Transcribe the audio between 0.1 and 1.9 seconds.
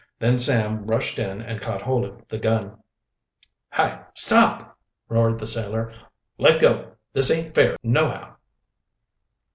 Then Sam rushed in and caught